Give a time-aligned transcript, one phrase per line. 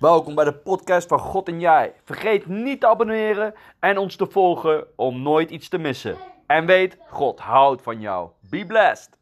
[0.00, 1.92] Welkom bij de podcast van God en Jij.
[2.04, 6.16] Vergeet niet te abonneren en ons te volgen om nooit iets te missen.
[6.46, 8.30] En weet, God houdt van jou.
[8.50, 9.18] Be blessed.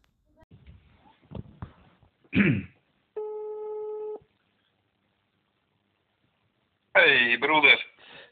[6.91, 7.85] Hey broeder.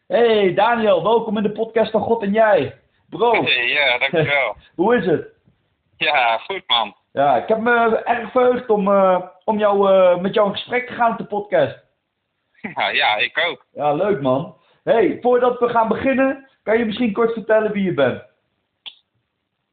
[0.08, 2.80] Hey Daniel, welkom in de podcast van God en Jij.
[3.10, 4.56] Bro, Hey, ja, dankjewel.
[4.76, 5.28] hoe is het?
[5.98, 6.96] ja, goed man.
[7.12, 10.88] Ja, ik heb me erg verheugd om, eh, om jou, eh, met jou in gesprek
[10.88, 11.83] te gaan op de podcast.
[12.76, 13.66] Ja, ja, ik ook.
[13.74, 14.58] Ja, leuk man.
[14.84, 18.24] Hey, voordat we gaan beginnen, kan je misschien kort vertellen wie je bent?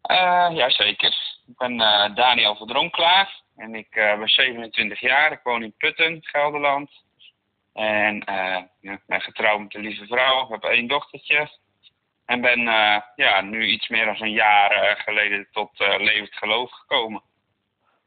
[0.02, 1.08] Eh ja, zeker.
[1.46, 5.32] Ik ben eh, Daniel van Dronklaar en ik eh, ben 27 jaar.
[5.32, 6.90] Ik woon in Putten, Gelderland.
[7.72, 8.22] En
[8.80, 11.48] ja, ben getrouwd met een lieve vrouw, heb één dochtertje.
[12.26, 12.60] En ben
[13.16, 17.22] ja, nu iets meer dan een jaar geleden tot eh, levend geloof gekomen.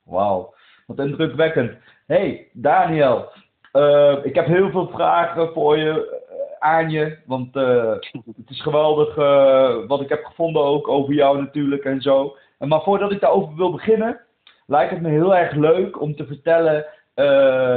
[0.03, 0.55] Wauw,
[0.87, 1.77] wat indrukwekkend.
[2.07, 3.31] Hey, Daniel,
[3.73, 7.91] eh, ik heb heel veel vragen voor je, eh, aan je, want eh,
[8.35, 9.15] het is geweldig
[9.87, 12.37] wat ik heb gevonden ook over jou natuurlijk en zo.
[12.57, 14.21] Maar voordat ik daarover wil beginnen,
[14.65, 16.85] lijkt het me heel erg leuk om te vertellen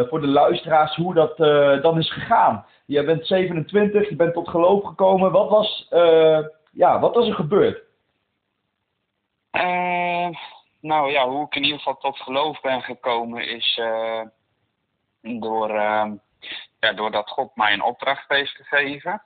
[0.09, 1.37] voor de luisteraars hoe dat
[1.83, 2.65] dan is gegaan.
[2.87, 5.33] Je bent 27, je bent tot geloof gekomen.
[5.33, 5.89] Wat was,
[6.73, 7.83] ja, wat was er gebeurd?
[10.81, 13.81] Nou ja, hoe ik in ieder geval tot geloof ben gekomen is
[15.23, 16.11] door, eh,
[16.81, 19.23] ja, doordat God mij een opdracht heeft gegeven.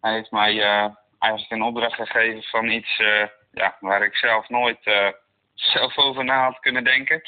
[0.00, 4.48] Hij heeft mij eh, eigenlijk een opdracht gegeven van iets eh, ja, waar ik zelf
[4.48, 5.08] nooit eh,
[5.54, 7.22] zelf over na had kunnen denken.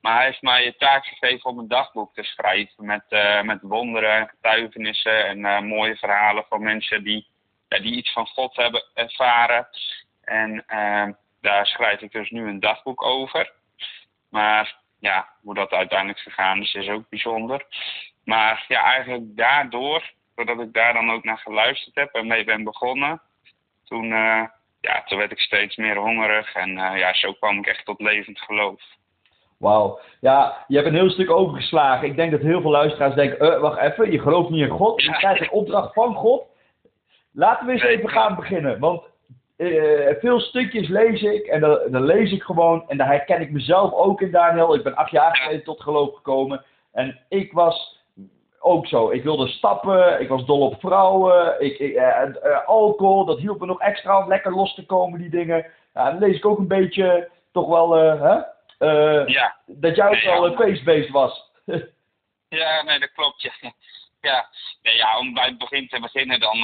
[0.00, 3.04] Maar hij heeft mij een taak gegeven om een dagboek te schrijven met,
[3.42, 7.26] met wonderen en getuigenissen en mooie verhalen van mensen die,
[7.68, 9.68] ja, die iets van God hebben ervaren.
[10.24, 11.08] En eh,
[11.40, 13.52] daar schrijf ik dus nu een dagboek over.
[14.30, 17.66] Maar ja, hoe dat uiteindelijk gegaan is, is ook bijzonder.
[18.24, 22.64] Maar ja, eigenlijk daardoor, doordat ik daar dan ook naar geluisterd heb en mee ben
[22.64, 23.20] begonnen,
[23.84, 24.42] toen, eh,
[24.80, 28.00] ja, toen werd ik steeds meer hongerig en eh, ja, zo kwam ik echt tot
[28.00, 28.82] levend geloof.
[29.58, 30.00] Wauw.
[30.20, 32.08] Ja, je hebt een heel stuk overgeslagen.
[32.08, 35.02] Ik denk dat heel veel luisteraars denken, eh, wacht even, je gelooft niet in God.
[35.02, 36.42] Je krijgt een opdracht van God.
[37.32, 38.78] Laten we eens even gaan beginnen.
[38.78, 39.02] Want
[39.56, 42.88] eh, veel stukjes lees ik en dan, dan lees ik gewoon.
[42.88, 44.74] En daar herken ik mezelf ook in, Daniel.
[44.74, 45.42] Ik ben acht jaar Ja.
[45.42, 46.64] geleden tot geloof gekomen.
[46.92, 48.02] En ik was
[48.60, 49.10] ook zo.
[49.10, 53.60] Ik wilde stappen, ik was dol op vrouwen, ik, ik, eh, eh, alcohol, dat hielp
[53.60, 55.66] me nog extra om lekker los te komen, die dingen.
[55.92, 58.34] Dan lees ik ook een beetje, toch wel, hè?
[59.26, 60.50] Ja, dat jij ook Nee, wel ja.
[60.50, 61.50] een feestbeest was.
[62.48, 63.42] Ja, nee, dat klopt.
[63.42, 63.52] Ja,
[64.30, 64.46] ja.
[64.82, 66.56] Nee, ja om bij het begin te beginnen dan,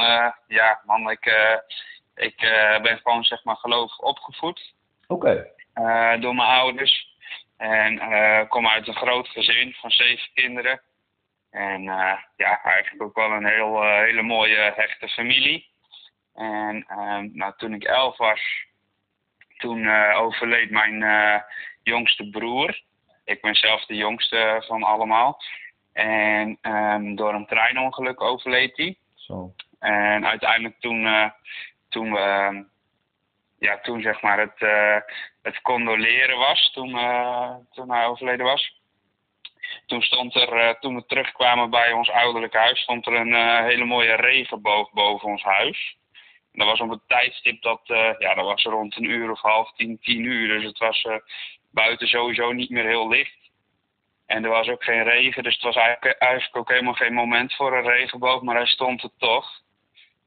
[0.46, 1.32] ja, man, ik,
[2.20, 4.74] ik eh, ben gewoon, zeg maar, geloof opgevoed
[5.06, 5.46] Oké.
[5.72, 7.08] eh, door mijn ouders.
[7.56, 10.80] En eh, ik kom uit een groot gezin van zeven kinderen.
[11.50, 11.82] En
[12.36, 15.68] ja, eigenlijk ook wel een heel, hele mooie, hechte familie.
[16.34, 18.40] En ehm, nou, toen ik elf was,
[19.56, 21.04] toen overleed mijn
[21.82, 22.80] jongste broer.
[23.24, 25.42] Ik ben zelf de jongste van allemaal.
[25.92, 28.98] En ehm, door een treinongeluk overleed hij.
[29.14, 29.54] Zo.
[29.78, 31.32] En uiteindelijk toen,
[31.90, 32.64] toen we,
[33.58, 34.96] ja, toen zeg maar het, eh,
[35.42, 38.78] het condoleren was, toen, eh, toen hij overleden was.
[39.86, 43.84] Toen stond er, eh, toen we terugkwamen bij ons ouderlijk huis, stond er een hele
[43.84, 45.98] mooie regenboog boven ons huis.
[46.52, 47.80] En dat was op een tijdstip dat,
[48.18, 50.48] ja, dat was rond een uur of half tien, tien uur.
[50.48, 51.06] Dus het was
[51.72, 53.38] buiten sowieso niet meer heel licht.
[54.26, 57.54] En er was ook geen regen, dus het was eigenlijk, eigenlijk ook helemaal geen moment
[57.54, 59.60] voor een regenboog, maar hij stond er toch.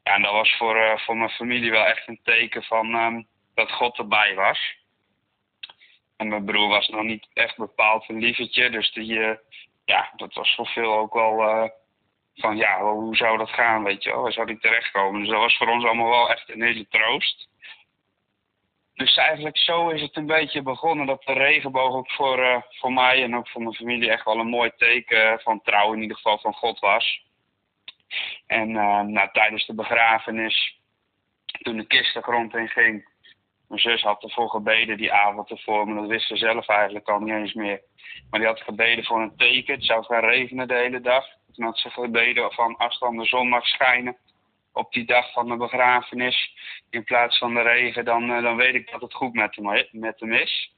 [0.04, 3.22] Ja, en dat was voor, eh, voor mijn familie wel echt een teken van ehm,
[3.56, 4.76] dat God erbij was.
[6.18, 9.38] En mijn broer was nog niet echt bepaald een lievertje, dus die, eh,
[9.86, 11.70] ja, dat was voor veel ook wel eh,
[12.36, 15.22] van, ja, hoe zou dat gaan, weet je wel, waar zou die terechtkomen?
[15.22, 17.50] Dus dat was voor ons allemaal wel echt een hele troost.
[18.94, 23.24] Dus eigenlijk zo is het een beetje begonnen dat de regenboog ook voor, voor mij
[23.24, 26.40] en ook voor mijn familie echt wel een mooi teken van trouw in ieder geval
[26.40, 27.22] van God was.
[28.48, 30.82] En eh, nou, tijdens de begrafenis,
[31.46, 33.12] toen de kist de grond in ging,
[33.68, 37.20] mijn zus had ervoor gebeden die avond ervoor, maar dat wist ze zelf eigenlijk al
[37.20, 37.82] niet eens meer.
[38.30, 41.26] Maar die had gebeden voor een teken, het zou gaan regenen de hele dag.
[41.54, 44.18] Toen had ze gebeden van als dan de zon mag schijnen
[44.74, 46.54] op die dag van de begrafenis,
[46.90, 49.58] in plaats van de regen, dan, eh, dan weet ik dat het goed met
[49.92, 50.74] met hem is.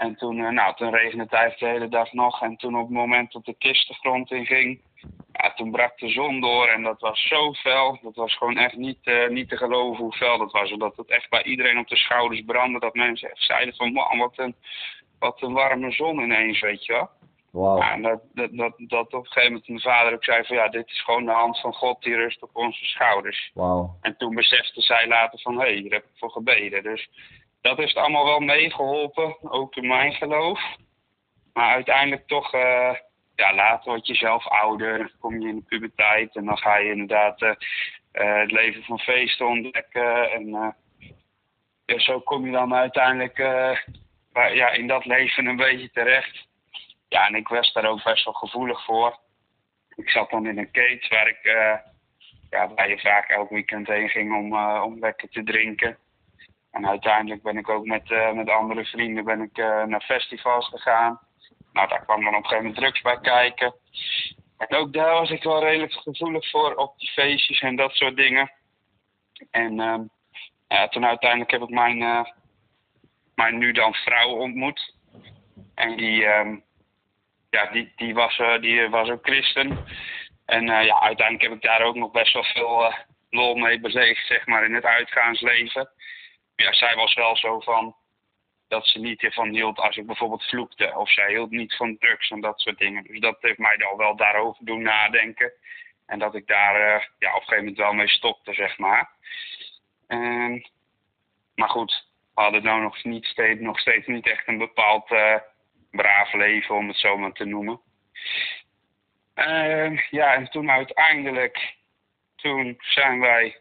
[0.00, 2.42] En toen, eh, nou, toen regende het eigenlijk de hele dag nog.
[2.42, 4.80] En toen op het moment dat de kist de grond in ging,
[5.32, 6.66] ja, toen brak de zon door.
[6.66, 7.98] En dat was zo fel.
[8.02, 10.68] Dat was gewoon echt niet, eh, niet te geloven hoe fel dat was.
[10.68, 12.78] Zodat het echt bij iedereen op de schouders brandde.
[12.78, 14.54] Dat mensen echt zeiden van, man, wat een,
[15.18, 17.08] wat een warme zon ineens, weet je wel.
[17.50, 17.76] Wauw.
[17.76, 20.56] Ja, en dat, dat, dat, dat op een gegeven moment mijn vader ook zei van
[20.56, 23.50] ja, dit is gewoon de hand van God die rust op onze schouders.
[23.54, 23.96] Wauw.
[24.00, 26.82] En toen besefte zij later van hé, hey, hier heb ik voor gebeden.
[26.82, 27.08] Dus
[27.60, 30.60] dat heeft allemaal wel meegeholpen, ook in mijn geloof.
[31.52, 32.94] Maar uiteindelijk toch, uh,
[33.34, 36.76] ja, later word je zelf ouder, dan kom je in de puberteit en dan ga
[36.76, 37.50] je inderdaad uh,
[38.12, 40.30] uh, het leven van feesten ontdekken.
[40.30, 40.74] En
[41.86, 43.38] ja, zo kom je dan uiteindelijk
[44.32, 46.48] ja, in dat leven een beetje terecht.
[47.08, 49.18] Ja, en ik was daar ook best wel gevoelig voor.
[49.96, 51.42] Ik zat dan in een cage waar ik,
[52.50, 55.98] ja, waar je vaak elk weekend heen ging om, om lekker te drinken.
[56.70, 60.68] En uiteindelijk ben ik ook met, uh, met andere vrienden ben ik, uh, naar festivals
[60.68, 61.20] gegaan.
[61.72, 63.74] Nou, daar kwam dan op een gegeven moment drugs bij kijken.
[64.58, 68.16] En ook daar was ik wel redelijk gevoelig voor op die feestjes en dat soort
[68.16, 68.52] dingen.
[69.50, 69.98] En uh,
[70.68, 72.24] ja, toen uiteindelijk heb ik mijn, uh,
[73.34, 74.94] mijn nu dan vrouw ontmoet.
[75.74, 76.62] En die, um,
[77.50, 79.84] ja, die, die, was, die was ook christen.
[80.46, 82.94] En ja, uiteindelijk heb ik daar ook nog best wel veel
[83.30, 85.90] lol mee beleefd, zeg maar, in het uitgaansleven.
[86.60, 87.96] Ja, zij was wel zo van,
[88.68, 90.92] dat ze niet ervan hield als ik bijvoorbeeld vloekte.
[90.96, 93.04] Of zij hield niet van drugs en dat soort dingen.
[93.04, 95.52] Dus dat heeft mij dan wel daarover doen nadenken.
[96.06, 99.10] En dat ik daar uh, ja, op een gegeven moment wel mee stopte, zeg maar.
[100.06, 100.70] En,
[101.54, 105.36] maar goed, we hadden nou nog, niet steeds, nog steeds niet echt een bepaald uh,
[105.90, 107.80] braaf leven, om het zo maar te noemen.
[109.34, 111.74] Uh, ja, en toen uiteindelijk,
[112.36, 113.56] toen zijn wij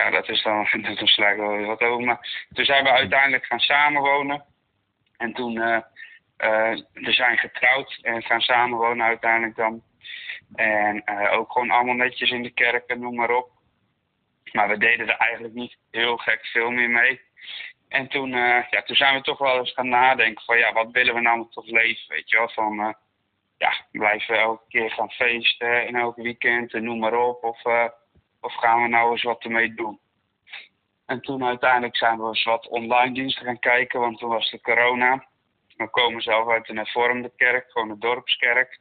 [0.00, 2.04] ja, dat is dan, dat weer wat over.
[2.04, 4.44] Maar toen zijn we uiteindelijk gaan samenwonen.
[5.16, 5.78] En toen uh,
[6.38, 9.82] uh, we zijn getrouwd en gaan samenwonen uiteindelijk dan.
[10.54, 13.50] En uh, ook gewoon allemaal netjes in de kerk en noem maar op.
[14.52, 17.20] Maar we deden er eigenlijk niet heel gek veel meer mee.
[17.88, 21.14] En toen, ja, toen zijn we toch wel eens gaan nadenken van ja, wat willen
[21.14, 22.48] we nou toch leven, weet je wel.
[22.48, 22.96] Van
[23.58, 27.44] ja, blijven we elke keer gaan feesten en elke weekend en noem maar op.
[27.44, 27.62] Of
[28.40, 30.00] of gaan we nou eens wat ermee doen?
[31.06, 34.60] En toen uiteindelijk zijn we eens wat online diensten gaan kijken, want toen was de
[34.60, 35.26] corona.
[35.76, 38.80] We komen zelf uit een hervormde kerk, gewoon een dorpskerk.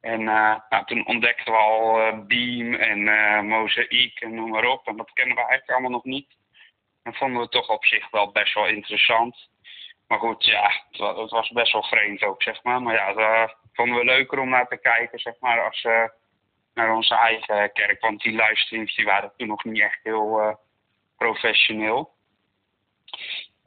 [0.00, 4.64] En uh, nou, toen ontdekten we al uh, Beam en uh, Mozaïek en noem maar
[4.64, 4.86] op.
[4.86, 6.36] En dat kennen we eigenlijk allemaal nog niet.
[7.02, 9.48] En vonden we toch op zich wel best wel interessant.
[10.08, 12.82] Maar goed, ja, het was best wel vreemd ook, zeg maar.
[12.82, 15.86] Maar ja, dat vonden we leuker om naar te kijken, zeg maar, als
[16.74, 18.00] naar onze eigen kerk.
[18.00, 20.54] Want die livestreams die waren toen nog niet echt heel uh,
[21.16, 22.14] professioneel.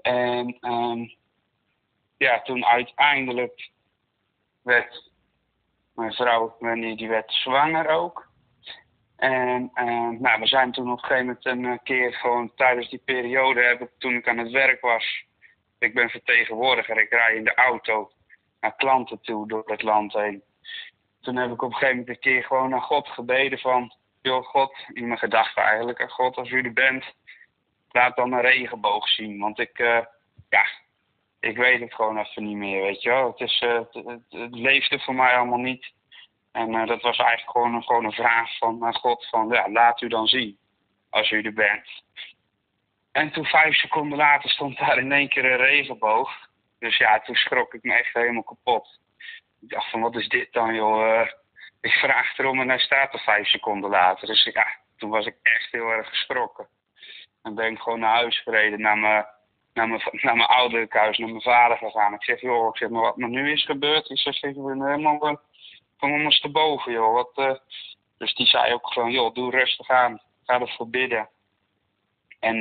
[0.02, 1.16] En um,
[2.18, 3.70] ja, toen uiteindelijk
[4.62, 5.12] werd
[5.96, 8.28] mijn vrouw, die, die werd zwanger ook.
[9.16, 13.02] En uh, nou, we zijn toen op een gegeven moment een keer gewoon tijdens die
[13.06, 15.26] periode, heb toen ik aan het werk was,
[15.80, 18.12] ik ben vertegenwoordiger, ik rij in de auto
[18.60, 20.44] naar klanten toe door het land heen
[21.28, 23.94] toen heb ik op een gegeven moment een keer gewoon naar God gebeden van...
[24.22, 27.06] joh, God, in mijn gedachten eigenlijk, en God, als u er bent,
[27.90, 29.40] laat dan een regenboog zien.
[29.40, 30.00] Want ik, uh,
[30.50, 30.66] ja,
[31.40, 33.28] ik weet het gewoon even niet meer, weet je wel.
[33.28, 35.92] Het, is, uh, het, het, het leefde voor mij allemaal niet.
[36.52, 39.70] En uh, dat was eigenlijk gewoon een, gewoon een vraag van naar God van, ja,
[39.70, 40.58] laat u dan zien,
[41.10, 42.04] als u er bent.
[43.12, 46.32] En toen vijf seconden later stond daar in één keer een regenboog.
[46.80, 49.00] Dus ja, toen schrok ik me echt helemaal kapot.
[49.68, 51.08] Ik dacht van, wat is dit dan, joh?
[51.08, 51.28] Uh,
[51.82, 54.28] ik vraag erom en hij staat er vijf seconden later.
[54.28, 56.68] Dus ja, toen was ik echt heel erg geschrokken.
[57.44, 59.26] En ben ik gewoon naar huis gereden, naar mijn,
[59.74, 62.14] naar mijn, naar mijn ouderlijk huis, naar mijn vader gegaan.
[62.14, 64.82] Ik zeg, joh, ik zeg, maar wat er nu is gebeurd, ik zeg, ik ben
[64.82, 65.36] helemaal uh,
[65.98, 67.14] van ondersteboven, joh.
[67.14, 67.56] Wat, uh...
[68.18, 71.30] Dus die zei ook gewoon, joh, doe rustig aan, ga ervoor bidden.
[72.40, 72.58] En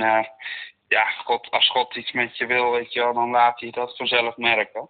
[0.88, 1.06] ja,
[1.50, 4.88] als God iets met je wil, weet je wel, dan laat hij dat vanzelf merken.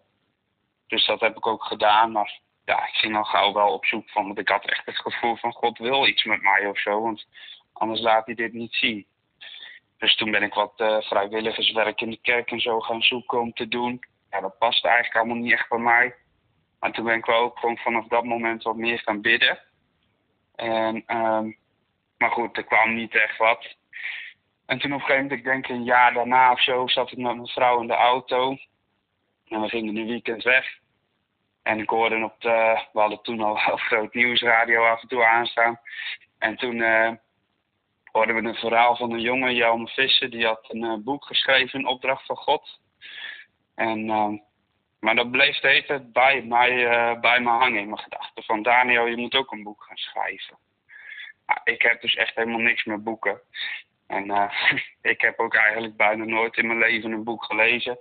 [0.86, 2.12] Dus dat heb ik ook gedaan.
[2.12, 4.24] Maar ja, ik ging al gauw wel op zoek van.
[4.26, 7.02] Want ik had echt het gevoel van God wil iets met mij of zo.
[7.02, 7.26] Want
[7.72, 9.06] anders laat hij dit niet zien.
[9.98, 13.52] Dus toen ben ik wat uh, vrijwilligerswerk in de kerk en zo gaan zoeken om
[13.52, 14.04] te doen.
[14.30, 16.14] Ja, dat paste eigenlijk allemaal niet echt bij mij.
[16.80, 19.58] Maar toen ben ik wel ook gewoon vanaf dat moment wat meer gaan bidden.
[20.54, 21.56] En, um,
[22.18, 23.76] maar goed, er kwam niet echt wat.
[24.66, 27.18] En toen op een gegeven moment, ik denk een jaar daarna of zo, zat ik
[27.18, 28.56] met mijn vrouw in de auto.
[29.48, 30.78] En we gingen een weekend weg.
[31.62, 35.24] En ik hoorde op de, we hadden toen al wel groot nieuwsradio af en toe
[35.24, 35.80] aanstaan.
[36.38, 37.10] En toen uh,
[38.04, 41.86] hoorden we een verhaal van een jongen, Jan Visser, die had een uh, boek geschreven,
[41.86, 42.80] opdracht van God.
[43.74, 44.28] En, uh,
[45.00, 46.70] maar dat bleef de hele bij mij,
[47.20, 48.42] bij me hangen in mijn gedachten.
[48.42, 50.58] Van Daniel, je moet ook een boek gaan schrijven.
[51.46, 53.40] Nou, ik heb dus echt helemaal niks meer boeken.
[54.06, 54.50] En
[55.12, 57.98] ik heb ook eigenlijk bijna nooit in mijn leven een boek gelezen.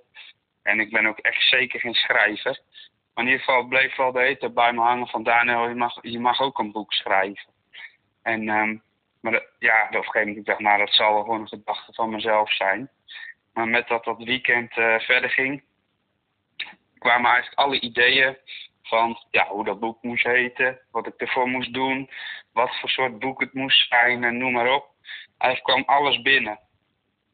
[0.65, 2.60] En ik ben ook echt zeker geen schrijver.
[3.13, 5.98] Maar in ieder geval bleef wel de eten bij me hangen van Daniel, je mag,
[6.01, 7.53] je mag ook een boek schrijven.
[8.22, 8.77] En, ehm,
[9.22, 12.10] maar ja, op een gegeven moment dacht nou, dat zal wel gewoon een gedachte van
[12.10, 12.89] mezelf zijn.
[13.53, 15.63] Maar met dat dat weekend uh, verder ging,
[16.98, 18.38] kwamen eigenlijk alle ideeën
[18.84, 22.10] van ja, hoe dat boek moest heten, wat ik ervoor moest doen,
[22.53, 24.89] wat voor soort boek het moest zijn en noem maar op.
[25.38, 26.60] Eigenlijk kwam alles binnen.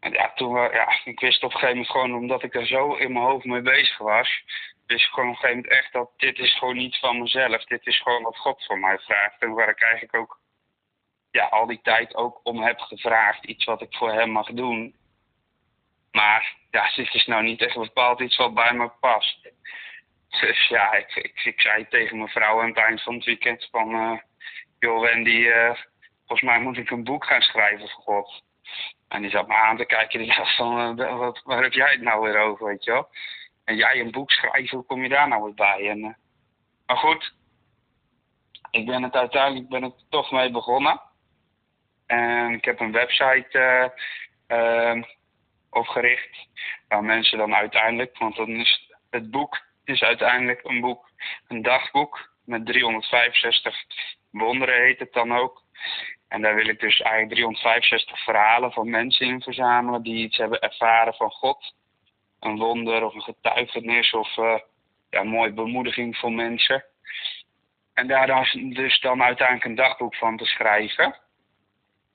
[0.02, 2.94] En ja, toen, ja, ik wist op een gegeven moment gewoon, omdat ik er zo
[2.94, 4.44] in mijn hoofd mee bezig was,
[4.86, 7.64] wist ik gewoon op een gegeven moment echt dat dit is gewoon niet van mezelf.
[7.64, 9.42] Dit is gewoon wat God voor mij vraagt.
[9.42, 10.40] En waar ik eigenlijk ook
[11.32, 13.46] ja, al die tijd ook om heb gevraagd.
[13.46, 14.96] Iets wat ik voor hem mag doen.
[16.12, 19.52] Maar ja, dit is nou niet echt bepaald iets wat bij me past.
[20.30, 23.68] Dus ja, ik, ik, ik zei tegen mijn vrouw aan het eind van het weekend
[23.72, 23.96] van...
[23.96, 24.20] Uh,
[24.80, 25.76] joh Wendy, uh,
[26.18, 28.44] volgens mij moet ik een boek gaan schrijven voor God.
[29.12, 31.74] En die zat me aan te kijken en die dacht van, uh, wat, waar heb
[31.74, 33.10] jij het nou weer over, weet je wel?
[33.64, 35.90] En jij een boek schrijven, hoe kom je daar nou weer bij?
[35.90, 36.18] En,
[36.86, 37.34] maar goed,
[38.72, 41.02] ik ben het uiteindelijk ben ik toch mee begonnen.
[42.06, 43.94] En ik heb een website
[44.48, 45.04] uh,
[45.70, 46.48] opgericht
[46.88, 51.10] waar mensen dan uiteindelijk, want dan is het boek is uiteindelijk een boek,
[51.48, 53.76] een dagboek met 365
[54.32, 55.64] wonderen heet het dan ook.
[56.32, 60.60] En daar wil ik dus eigenlijk 365 verhalen van mensen in verzamelen die iets hebben
[60.60, 61.74] ervaren van God.
[62.40, 64.60] Een wonder of een getuigenis of uh,
[65.10, 66.86] ja, een mooie bemoediging voor mensen.
[67.94, 71.16] En daar dan, dus dan uiteindelijk een dagboek van te schrijven.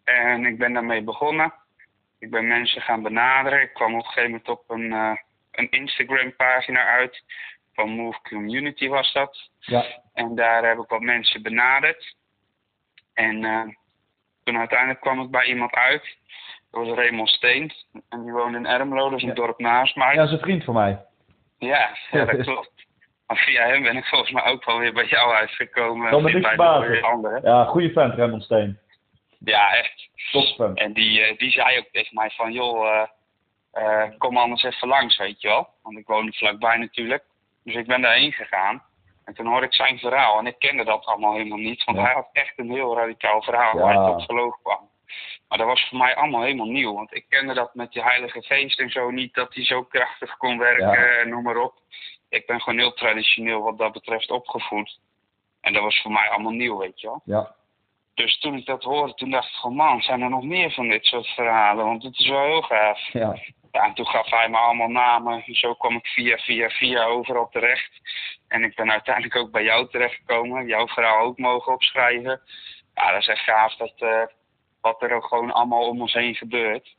[0.04, 1.54] En ik ben daarmee begonnen.
[2.18, 3.60] Ik ben mensen gaan benaderen.
[3.60, 5.16] Ik kwam op een gegeven moment op een, uh,
[5.50, 7.24] een Instagram pagina uit
[7.72, 9.50] van Move Community was dat.
[9.58, 10.02] Ja.
[10.12, 12.16] En daar heb ik wat mensen benaderd.
[13.14, 13.66] En uh,
[14.46, 16.16] toen uiteindelijk kwam ik bij iemand uit.
[16.70, 17.72] Dat was Raymond Steen.
[18.08, 20.14] En die woonde in Ermelo, dat is een dorp naast mij.
[20.14, 21.04] Ja, dat is een vriend van mij.
[21.58, 22.86] Ja, ja dat klopt.
[23.26, 26.10] Maar via hem ben ik volgens mij ook wel weer bij jou uitgekomen.
[26.10, 27.42] Dan ben ik verbaasd.
[27.42, 28.78] Ja, goede vent, Raymond Steen.
[29.38, 30.08] Ja, echt.
[30.32, 33.06] Top En die, uh, die zei ook tegen mij van, joh,
[33.74, 35.68] uh, kom anders even langs, weet je wel.
[35.82, 37.24] Want ik woonde vlakbij natuurlijk.
[37.64, 38.82] Dus ik ben daarheen gegaan.
[39.26, 40.38] En toen hoorde ik zijn verhaal.
[40.38, 41.84] En ik kende dat allemaal helemaal niet.
[41.84, 44.88] Want hij had echt een heel radicaal verhaal waar hij tot geloof kwam.
[45.48, 46.94] Maar dat was voor mij allemaal helemaal nieuw.
[46.94, 49.34] Want ik kende dat met die Heilige Geest en zo niet.
[49.34, 51.74] Dat hij zo krachtig kon werken en noem maar op.
[52.28, 54.98] Ik ben gewoon heel traditioneel wat dat betreft opgevoed.
[55.60, 57.22] En dat was voor mij allemaal nieuw, weet je wel.
[57.24, 57.54] Ja.
[58.14, 60.88] Dus toen ik dat hoorde, toen dacht ik van man, zijn er nog meer van
[60.88, 61.84] dit soort verhalen?
[61.84, 63.12] Want het is wel heel gaaf.
[63.12, 63.38] Ja.
[63.72, 65.42] Ja, en toen gaf hij me allemaal namen.
[65.46, 68.00] Zo kwam ik via, via, via overal terecht.
[68.48, 70.66] En ik ben uiteindelijk ook bij jou terechtgekomen.
[70.66, 72.40] Jouw verhaal ook mogen opschrijven.
[72.94, 74.22] Ja, dat is echt gaaf dat, uh,
[74.80, 76.96] wat er ook gewoon allemaal om ons heen gebeurt.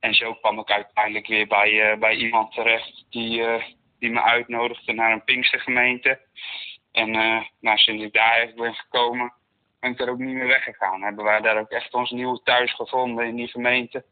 [0.00, 3.62] En zo kwam ik uiteindelijk weer bij, uh, bij iemand terecht die, uh,
[3.98, 6.20] die me uitnodigde naar een Pinkstergemeente.
[6.92, 7.10] En
[7.60, 9.32] nou, sinds ik daar eigenlijk ben gekomen,
[9.80, 11.02] ben ik er ook niet meer weggegaan.
[11.02, 14.04] Hebben wij daar ook echt ons nieuwe thuis gevonden in die gemeente.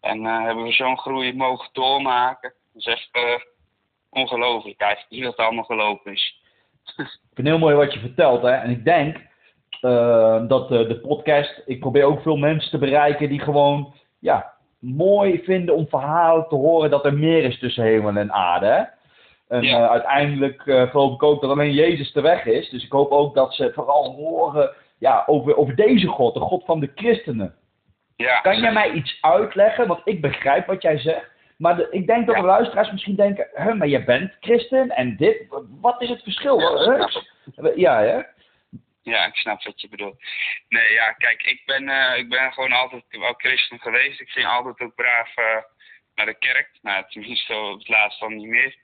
[0.00, 2.54] En hebben we zo'n groei mogen doormaken.
[2.74, 3.10] Is echt
[4.14, 6.42] ongelooflijk eigenlijk, hoe dat allemaal gelopen is.
[6.96, 8.42] Ik vind heel mooi wat je vertelt.
[8.42, 8.50] Hè?
[8.50, 9.16] En ik denk
[9.82, 15.42] uh, dat de podcast, ik probeer ook veel mensen te bereiken die gewoon ja, mooi
[15.44, 18.66] vinden om verhalen te horen dat er meer is tussen hemel en aarde.
[18.66, 18.82] Hè?
[19.48, 19.88] En ja.
[19.88, 22.70] uiteindelijk geloof ik ook dat alleen Jezus de weg is.
[22.70, 26.64] Dus ik hoop ook dat ze vooral horen ja, over, over deze God, de God
[26.64, 27.54] van de christenen.
[28.16, 28.40] Ja.
[28.40, 29.86] Kan jij mij iets uitleggen?
[29.86, 31.30] Want ik begrijp wat jij zegt.
[31.56, 35.16] Maar de, ik denk dat de luisteraars misschien denken: hè, maar jij bent christen en
[35.16, 35.46] dit.
[35.80, 36.60] Wat is het verschil?
[36.60, 37.76] Ja, ik.
[37.76, 38.22] Ja, hè?
[39.02, 40.22] Ja, ik snap wat je bedoelt.
[40.68, 44.20] Nee, ja, kijk, ik ben, eh, ik ben gewoon altijd wel christen geweest.
[44.20, 45.62] Ik ging altijd ook braaf eh,
[46.14, 46.68] naar de kerk.
[46.82, 48.76] Nou, tenminste, op het laatst dan niet meer.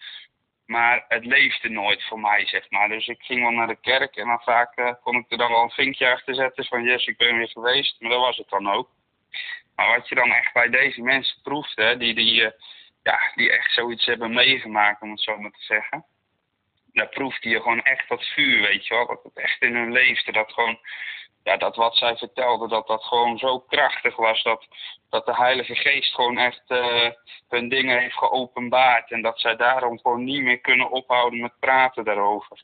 [0.67, 2.89] Maar het leefde nooit voor mij, zeg maar.
[2.89, 5.51] Dus ik ging wel naar de kerk en dan vaak eh, kon ik er dan
[5.51, 8.01] wel een vinkje achter zetten van yes, ik ben weer geweest.
[8.01, 8.89] Maar dat was het dan ook.
[9.81, 12.53] Maar wat je dan echt bij deze mensen proeft, hè, die, die, eh,
[13.03, 16.05] ja, die echt zoiets hebben meegemaakt, om het zo maar te zeggen.
[16.93, 19.07] Daar proefde je gewoon echt dat vuur, weet je wel.
[19.07, 20.33] Dat het echt in hun leefde.
[20.33, 20.79] Dat gewoon,
[21.43, 24.43] ja, dat wat zij vertelden, dat dat gewoon zo krachtig was.
[24.43, 24.67] Dat,
[25.11, 27.11] dat de Heilige Geest gewoon echt eh,
[27.49, 29.11] hun dingen heeft geopenbaard.
[29.11, 32.63] En dat zij daarom gewoon niet meer kunnen ophouden met praten daarover.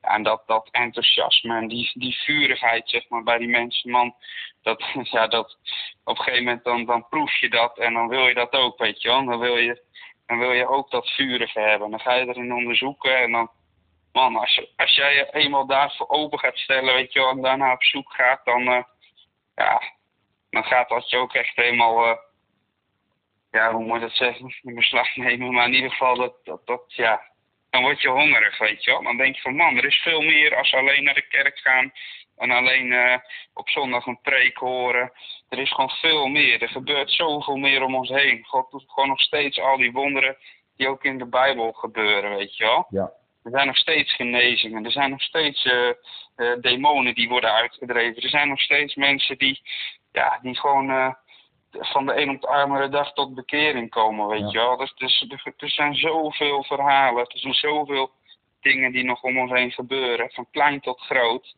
[0.00, 4.14] En dat, dat enthousiasme en die, die vurigheid, zeg maar, bij die mensen, man.
[4.62, 4.84] Dat,
[5.16, 5.58] ja, dat,
[6.04, 8.78] op een gegeven moment dan, dan proef je dat en dan wil je dat ook,
[8.78, 9.24] weet je wel.
[9.24, 9.82] Dan wil je,
[10.26, 11.90] dan wil je ook dat vurige hebben.
[11.90, 13.50] Dan ga je erin onderzoeken en dan,
[14.12, 17.72] man, als, als jij je eenmaal daarvoor open gaat stellen, weet je wel, en daarna
[17.72, 18.82] op zoek gaat, dan, eh,
[19.54, 19.82] ja,
[20.50, 22.16] dan gaat dat je ook echt helemaal, eh,
[23.50, 25.52] ja, hoe moet je dat zeggen, in beslag nemen.
[25.52, 27.22] Maar in ieder geval, dat, dat, ja,
[27.70, 29.02] dan word je hongerig, weet je wel.
[29.02, 31.92] Dan denk je van, man, er is veel meer als alleen naar de kerk gaan
[32.36, 33.16] en alleen uh,
[33.54, 35.12] op zondag een preek horen.
[35.48, 36.62] Er is gewoon veel meer.
[36.62, 38.44] Er gebeurt zoveel meer om ons heen.
[38.44, 40.36] God doet gewoon nog steeds al die wonderen
[40.76, 42.86] die ook in de Bijbel gebeuren, weet je wel.
[42.90, 43.12] Ja.
[43.42, 44.84] Er zijn nog steeds genezingen.
[44.84, 45.88] Er zijn nog steeds uh,
[46.36, 48.22] uh, demonen die worden uitgedreven.
[48.22, 49.60] Er zijn nog steeds mensen die,
[50.12, 51.16] ja, die gewoon
[51.70, 54.76] van de een op de andere dag tot bekering komen, weet je wel.
[54.76, 57.26] Dus, dus, er zijn zoveel verhalen.
[57.26, 58.10] Er zijn zoveel
[58.60, 60.30] dingen die nog om ons heen gebeuren.
[60.30, 61.56] Van klein tot groot.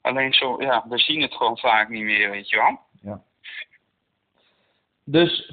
[0.00, 2.78] Alleen zo, ja, we zien het gewoon vaak niet meer, weet je wel.
[3.02, 3.22] Ja.
[5.04, 5.52] Dus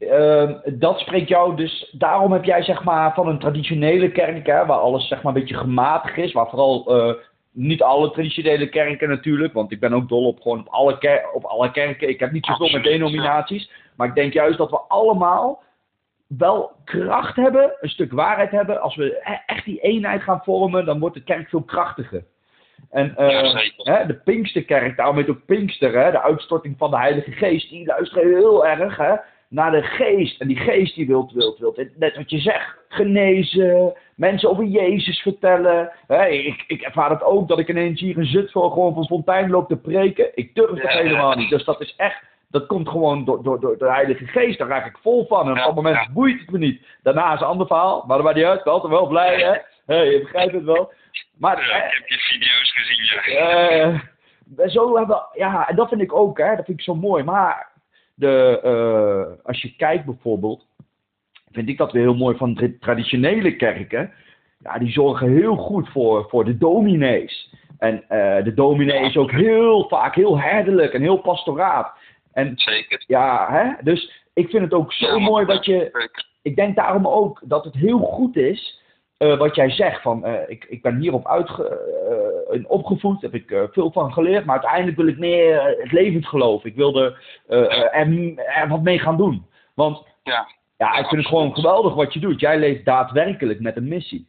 [0.00, 4.66] uh, dat spreekt jou dus, daarom heb jij zeg maar van een traditionele kerk, hè,
[4.66, 7.14] waar alles zeg maar een beetje gematigd is, waar vooral uh,
[7.52, 11.44] niet alle traditionele kerken natuurlijk, want ik ben ook dol op gewoon op alle, op
[11.44, 12.08] alle kerken.
[12.08, 15.62] Ik heb niet zoveel met denominaties, maar ik denk juist dat we allemaal
[16.38, 18.80] wel kracht hebben, een stuk waarheid hebben.
[18.80, 22.24] Als we echt die eenheid gaan vormen, dan wordt de kerk veel krachtiger.
[22.90, 26.98] En uh, ja, hè, de Pinksterkerk, daarom heet ook Pinkster, hè, de uitstorting van de
[26.98, 29.14] Heilige Geest, die luisteren heel erg hè,
[29.50, 30.40] naar de geest.
[30.40, 35.20] En die geest die wilt, wilt, wilt, net wat je zegt, genezen, mensen over Jezus
[35.20, 35.92] vertellen.
[36.06, 39.50] Hè, ik, ik ervaar het ook, dat ik ineens hier een Zutphen gewoon van fontein
[39.50, 40.30] loop te preken.
[40.34, 41.50] Ik durf het Ja, helemaal niet.
[41.50, 44.58] Dus dat is echt, dat komt gewoon door, door, door de Heilige Geest.
[44.58, 45.44] Daar raak ik vol van.
[45.46, 46.86] En op dat moment boeit het me niet.
[47.02, 48.58] Daarna is een ander verhaal, maar dat maakt niet uit.
[48.58, 49.58] Ik ben altijd wel blij, hè.
[49.94, 50.92] Hé, je begrijpt het wel.
[51.38, 54.02] Maar, Ja, ik heb je video's gezien, ja.
[54.56, 57.24] eh, zo hebben, ja, en dat vind ik ook, hè, dat vind ik zo mooi.
[57.24, 57.69] Maar
[58.20, 60.66] de, eh, als je kijkt bijvoorbeeld,
[61.50, 64.12] vind ik dat weer heel mooi van de traditionele kerken.
[64.58, 67.54] Ja, die zorgen heel goed voor, voor de dominees.
[67.78, 71.92] En eh, de dominee is ook heel vaak heel herderlijk en heel pastoraat.
[72.32, 73.04] En Zeker.
[73.06, 76.08] ja, hè, dus ik vind het ook zo Ja, mooi wat je,
[76.42, 78.80] ik denk daarom ook dat het heel goed is
[79.20, 80.02] eh, wat jij zegt.
[80.02, 81.88] Van, eh, ik, ik ben hierop uitge,
[82.50, 84.44] in opgevoed, heb ik veel van geleerd.
[84.44, 86.64] Maar uiteindelijk wil ik meer het levend geloof.
[86.64, 89.46] Ik wilde eh, er, er wat mee gaan doen.
[89.74, 90.48] Want Ja.
[90.78, 92.40] ja, ik vind het gewoon geweldig wat je doet.
[92.40, 94.28] Jij leeft daadwerkelijk met een missie.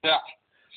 [0.00, 0.22] Ja.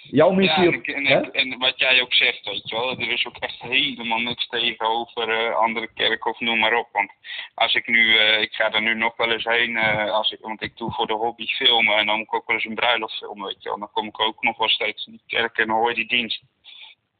[0.03, 0.63] Jouw Ja, missie...
[0.67, 3.37] en, ik- en, ik- en wat jij ook zegt, weet je wel, er is ook
[3.37, 6.87] echt helemaal niks tegenover eh, andere kerken of noem maar op.
[6.91, 7.11] Want
[7.55, 10.39] als ik nu, eh, ik ga er nu nog wel eens heen, eh, als ik,
[10.41, 12.75] want ik doe voor de hobby filmen en dan moet ik ook wel eens een
[12.75, 13.79] bruiloft filmen, weet je wel.
[13.79, 16.41] Dan kom ik ook nog wel steeds in die kerk en hoor je die dienst.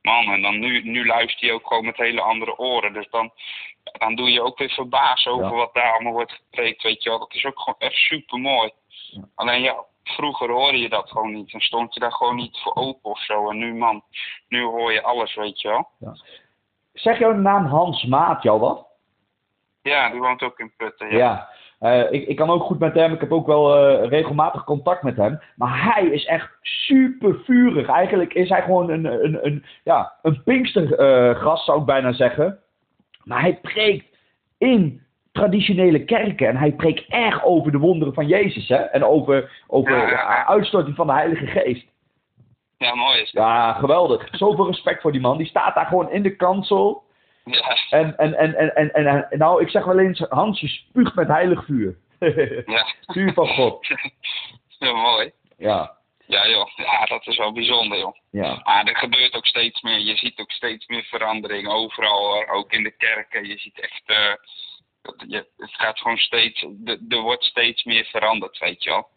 [0.01, 2.93] Man, en dan nu, nu luister je ook gewoon met hele andere oren.
[2.93, 3.31] Dus dan,
[3.83, 5.51] dan doe je ook weer verbaasd over Ja.
[5.55, 7.19] wat daar allemaal wordt gepreekt, weet je wel.
[7.19, 8.71] Dat is ook gewoon echt super mooi.
[9.35, 11.51] Alleen ja, vroeger hoorde je dat gewoon niet.
[11.51, 13.49] Dan stond je daar gewoon niet voor open of zo.
[13.49, 14.03] En nu man,
[14.47, 16.13] nu hoor je alles, weet je wel.
[16.93, 18.87] Zeg jouw naam Hans Maat jou wat?
[19.81, 21.09] Ja, die woont ook in Putten.
[21.11, 21.17] Ja.
[21.17, 21.49] Ja.
[21.83, 23.13] Eh, ik, ik kan ook goed met hem.
[23.13, 25.41] Ik heb ook wel eh, regelmatig contact met hem.
[25.55, 27.87] Maar hij is echt super vurig.
[27.87, 32.59] Eigenlijk is hij gewoon een, een, een, ja, een pinkstergast, zou ik bijna zeggen.
[33.23, 34.17] Maar hij preekt
[34.57, 35.02] in
[35.33, 36.47] traditionele kerken.
[36.47, 38.67] En hij preekt erg over de wonderen van Jezus.
[38.67, 38.75] Hè?
[38.75, 41.85] En over, over Ja, ja, uitstorting van de Heilige Geest.
[42.77, 43.31] ja, mooi is.
[43.31, 44.27] Ja, geweldig.
[44.31, 45.37] Zoveel respect voor die man.
[45.37, 47.03] Die staat daar gewoon in de kansel.
[47.45, 50.67] Ja, En, en, en, en, en, en, en nou, ik zeg wel eens, Hans, je
[50.67, 51.97] spuugt met heilig vuur.
[52.65, 52.85] ja.
[53.13, 53.87] vuur van God.
[54.79, 55.31] ja, mooi.
[55.57, 55.91] Ja,
[56.25, 58.15] Ja joh, ja, dat is wel bijzonder joh.
[58.31, 59.99] ja, Maar er gebeurt ook steeds meer.
[59.99, 62.47] Je ziet ook steeds meer verandering overal, hoor.
[62.47, 63.47] ook in de kerken.
[63.47, 64.33] Je ziet echt, eh,
[65.27, 69.07] je, het gaat gewoon steeds, er- wordt steeds meer veranderd, weet je wel.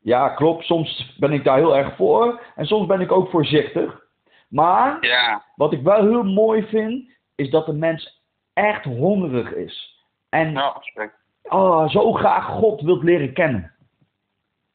[0.00, 0.64] ja, klopt.
[0.64, 2.42] Soms ben ik daar heel erg voor.
[2.54, 4.00] En soms ben ik ook voorzichtig.
[4.48, 10.00] Maar Ja, wat ik wel heel mooi vind, is dat de mens echt hongerig is.
[10.28, 10.82] En ja,
[11.42, 13.74] oh, zo graag God wilt leren kennen.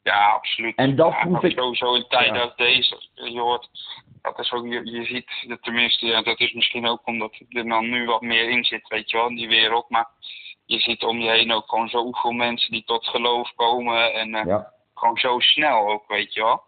[0.03, 0.75] Ja, absoluut.
[0.75, 3.01] En dat ja, proef ik- Sowieso in tijden als deze.
[3.13, 3.69] Je hoort,
[4.35, 7.89] dat is ook, je, je ziet, tenminste, ja, dat is misschien ook omdat er dan
[7.89, 9.89] nu wat meer in zit, weet je wel, in die wereld.
[9.89, 10.07] Maar
[10.67, 14.13] je ziet om je heen ook gewoon zoveel mensen die tot geloof komen.
[14.13, 16.61] En eh, Ja, gewoon zo snel ook, weet je wel.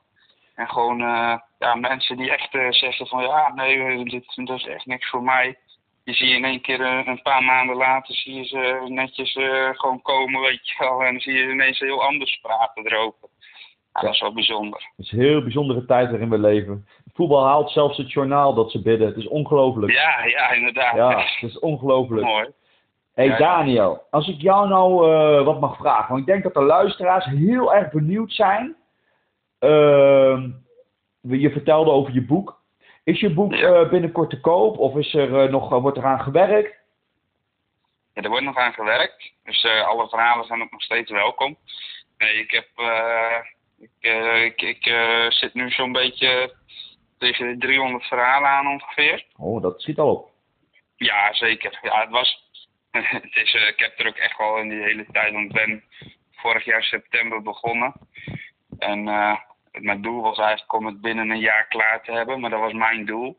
[0.56, 4.68] En gewoon, eh, ja, mensen die echt eh, zeggen van, ja, nee, dit, dat is
[4.68, 5.58] echt niks voor mij.
[6.04, 9.32] Je ziet in één keer een paar maanden later, zie je ze netjes
[9.80, 11.04] gewoon komen, weet je wel.
[11.04, 13.30] En dan zie je ineens heel anders praten erover.
[13.94, 14.92] Ja, dat is wel bijzonder.
[14.96, 16.88] het is een heel bijzondere tijd waarin we leven.
[17.20, 19.08] Voetbal haalt zelfs het journaal dat ze bidden.
[19.08, 19.92] Het is ongelooflijk.
[19.94, 20.96] Ja, ja, inderdaad.
[20.96, 22.26] Ja, het is ongelooflijk.
[22.26, 22.50] Mooi.
[23.14, 23.38] Hey Ja, ja.
[23.38, 27.26] Daniel, als ik jou nou eh, wat mag vragen, want ik denk dat de luisteraars
[27.26, 28.76] heel erg benieuwd zijn.
[29.60, 30.50] Ehm,
[31.22, 32.62] je vertelde over je boek.
[33.04, 33.74] Is je boek Ja.
[33.74, 36.76] eh, binnenkort te koop of is er, eh, nog, wordt eraan gewerkt?
[38.14, 39.32] Ja, er wordt nog aan gewerkt.
[39.44, 41.56] Dus alle verhalen zijn ook nog steeds welkom.
[42.18, 42.68] Nee, ik heb.
[43.80, 43.92] ik
[44.44, 44.94] ik, ik
[45.30, 46.58] zit nu zo'n beetje
[47.20, 49.26] tegen de 300 verhalen aan ongeveer.
[49.38, 50.32] Oh, dat schiet al op.
[50.96, 51.80] Ja, zeker.
[51.82, 52.50] Ja, het was.
[52.92, 55.52] het is, eh, ik heb er ook echt wel in die hele tijd, want ik
[55.52, 55.84] ben
[56.32, 57.94] vorig jaar september begonnen.
[58.80, 59.38] En eh,
[59.72, 62.74] mijn doel was eigenlijk om het binnen een jaar klaar te hebben, maar dat was
[62.74, 63.38] mijn doel.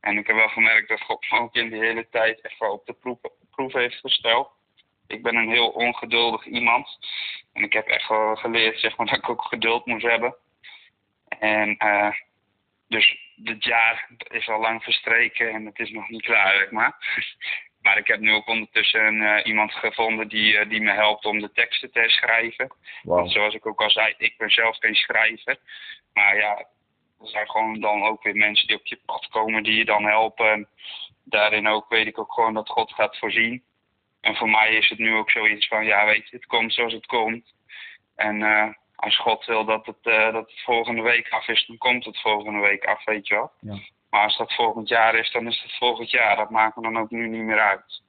[0.00, 2.72] En ik heb wel gemerkt dat God me ook in die hele tijd echt wel
[2.72, 3.18] op de proef,
[3.50, 4.50] proef heeft gesteld.
[5.06, 6.98] Ik ben een heel ongeduldig iemand.
[7.52, 10.34] En ik heb echt wel geleerd zeg maar, dat ik ook geduld moest hebben.
[11.28, 12.12] En eh,
[12.88, 16.96] dus dit jaar is al lang verstreken en het is nog niet klaar, zeg maar.
[17.84, 21.40] Maar ik heb nu ook ondertussen eh, iemand gevonden die, eh, die me helpt om
[21.40, 22.74] de teksten te schrijven.
[23.02, 25.58] Want zoals ik ook al zei, ik ben zelf geen schrijver.
[26.12, 26.58] Maar ja,
[27.20, 30.04] er zijn gewoon dan ook weer mensen die op je pad komen die je dan
[30.04, 30.50] helpen.
[30.50, 30.68] En
[31.24, 33.62] daarin ook weet ik ook gewoon dat God gaat voorzien.
[34.20, 36.92] En voor mij is het nu ook zoiets van, ja weet je, het komt zoals
[36.92, 37.54] het komt.
[38.16, 38.68] En eh,
[39.04, 42.20] als God wil dat het, eh, dat het volgende week af is, dan komt het
[42.20, 43.50] volgende week af, weet je wel.
[43.60, 43.74] Ja.
[44.10, 46.36] Maar als dat volgend jaar is, dan is het volgend jaar.
[46.36, 48.02] Dat maakt me dan ook nu niet meer uit.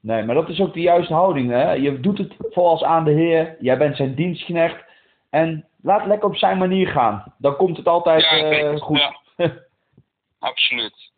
[0.00, 1.50] Nee, maar dat is ook de juiste houding.
[1.50, 1.72] Hè?
[1.72, 3.56] Je doet het volgens aan de Heer.
[3.60, 4.84] Jij bent zijn dienstknecht.
[5.30, 7.34] En laat lekker op zijn manier gaan.
[7.38, 9.12] Dan komt het altijd Ja, eh, goed.
[10.38, 11.12] Absoluut.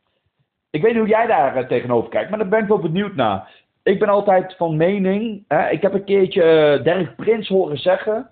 [0.70, 3.14] Ik weet niet hoe jij daar eh, tegenover kijkt, maar daar ben ik wel benieuwd
[3.14, 3.50] naar.
[3.88, 5.44] Ik ben altijd van mening.
[5.48, 5.70] Hè?
[5.70, 8.30] Ik heb een keertje eh, Dirk Prins horen zeggen.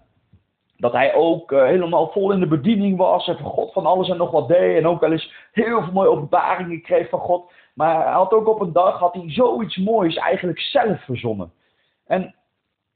[0.77, 3.29] Dat hij ook eh, helemaal vol in de bediening was.
[3.29, 4.77] En van God van alles en nog wat deed.
[4.77, 7.53] En ook wel eens heel veel mooie openbaringen kreeg van God.
[7.75, 11.53] Maar hij had ook op een dag had hij zoiets moois eigenlijk zelf verzonnen.
[12.07, 12.35] En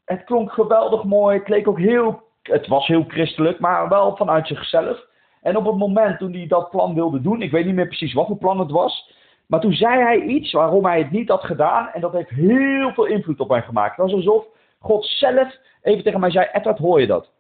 [0.05, 1.39] het klonk geweldig mooi.
[1.39, 2.23] Het leek ook heel.
[2.43, 5.07] Het was heel christelijk, maar wel vanuit zichzelf.
[5.43, 8.13] En op het moment toen hij dat plan wilde doen, ik weet niet meer precies
[8.13, 9.19] wat voor plan het was.
[9.51, 11.89] Maar toen zei hij iets waarom hij het niet had gedaan.
[11.89, 13.97] En dat heeft heel veel invloed op mij gemaakt.
[13.97, 14.47] Het was alsof
[14.79, 17.33] God zelf even tegen mij zei: Edward, hoor je dat?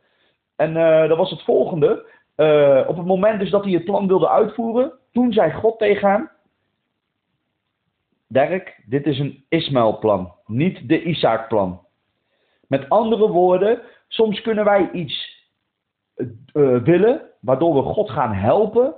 [0.56, 2.06] En eh, dat was het volgende.
[2.34, 6.10] Eh, op het moment dus dat hij het plan wilde uitvoeren, toen zei God tegen
[6.10, 6.30] hem:
[8.26, 11.80] Dirk, dit is een Ismaël-plan, niet de Isaac-plan.
[12.66, 15.46] Met andere woorden, soms kunnen wij iets
[16.14, 16.26] eh,
[16.82, 18.94] willen, waardoor we God gaan helpen.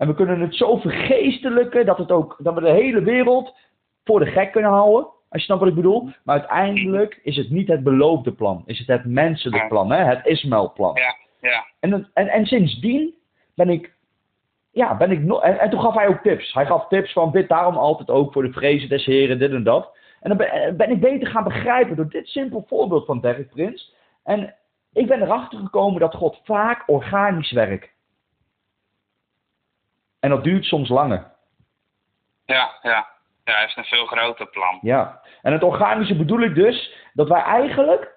[0.00, 3.56] En we kunnen het zo vergeestelijken dat, het ook, dat we de hele wereld
[4.04, 5.08] voor de gek kunnen houden.
[5.28, 6.10] Als je snapt wat ik bedoel.
[6.24, 8.62] Maar uiteindelijk is het niet het beloofde plan.
[8.66, 10.04] Is het het menselijke plan, hè?
[10.04, 10.94] het Ismaël-plan.
[10.94, 11.16] Ja,
[11.50, 11.64] ja.
[11.80, 13.14] En, en, en sindsdien
[13.54, 13.94] ben ik.
[14.72, 15.42] Ja, ben ik nog.
[15.42, 16.52] En, en toen gaf hij ook tips.
[16.52, 19.62] Hij gaf tips van dit daarom altijd ook voor de vrezen des heren, dit en
[19.62, 19.96] dat.
[20.20, 23.94] En dan ben, ben ik beter gaan begrijpen door dit simpel voorbeeld van Derek Prins.
[24.24, 24.54] En
[24.92, 27.98] ik ben erachter gekomen dat God vaak organisch werkt.
[30.20, 31.30] En dat duurt soms langer.
[32.44, 33.08] Ja, ja.
[33.44, 34.78] Ja, hij heeft een veel groter plan.
[34.82, 35.20] Ja.
[35.42, 38.12] En het organische bedoel ik dus dat wij eigenlijk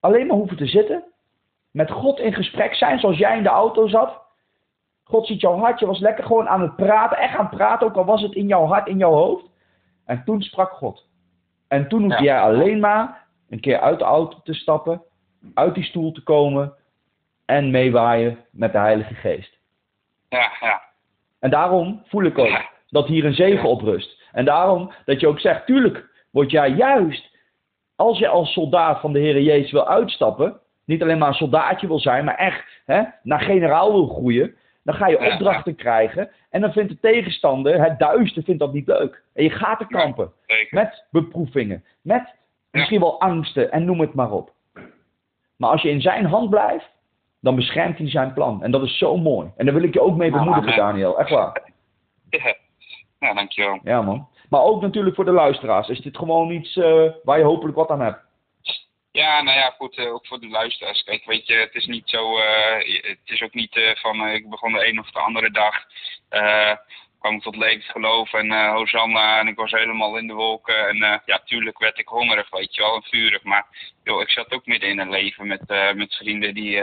[0.00, 1.02] alleen maar hoeven te zitten,
[1.70, 4.20] met God in gesprek zijn, zoals jij in de auto zat.
[5.04, 7.86] God ziet jouw hart, je was lekker gewoon aan het praten, echt aan het praten,
[7.86, 9.46] ook al was het in jouw hart, in jouw hoofd.
[10.06, 11.06] En toen sprak God.
[11.68, 12.32] En toen hoefde Ja.
[12.34, 15.02] jij alleen maar een keer uit de auto te stappen,
[15.54, 16.74] uit die stoel te komen
[17.44, 19.58] en meewaaien met de Heilige Geest.
[20.28, 20.82] Ja, ja.
[21.42, 24.20] En daarom voel ik ook dat hier een zegen op rust.
[24.32, 27.36] En daarom dat je ook zegt, tuurlijk word jij juist,
[27.96, 31.86] als je als soldaat van de Heer Jezus wil uitstappen, niet alleen maar een soldaatje
[31.86, 36.30] wil zijn, maar echt hè, naar generaal wil groeien, dan ga je opdrachten krijgen.
[36.50, 39.22] En dan vindt de tegenstander, het duister, vindt dat niet leuk.
[39.34, 40.32] En je gaat er kampen
[40.70, 42.34] met beproevingen, met
[42.70, 44.52] misschien wel angsten en noem het maar op.
[45.56, 46.90] Maar als je in zijn hand blijft,
[47.42, 48.62] dan beschermt hij zijn plan.
[48.62, 49.50] En dat is zo mooi.
[49.56, 50.92] En daar wil ik je ook mee Nou, bemoedigen, amen.
[50.92, 51.18] Daniel.
[51.18, 51.60] Echt waar.
[52.30, 52.54] Ja.
[53.28, 53.78] ja, dankjewel.
[53.82, 54.28] Ja, man.
[54.48, 55.88] Maar ook natuurlijk voor de luisteraars.
[55.88, 58.20] Is dit gewoon iets eh, waar je hopelijk wat aan hebt?
[59.12, 61.02] Ja, nou ja, goed, eh, ook voor de luisteraars.
[61.02, 64.72] Kijk, weet je, het is niet zo, eh, het is ook niet van, ik begon
[64.72, 65.74] de een of de andere dag,
[66.28, 66.76] eh,
[67.22, 70.88] kwam ik tot levensgeloof en eh Hosanna en ik was helemaal in de wolken.
[70.88, 73.42] En eh, ja, tuurlijk werd ik hongerig, weet je wel, en vurig.
[73.42, 73.66] Maar
[74.04, 76.82] joh, ik zat ook midden in een leven met, eh, met vrienden die,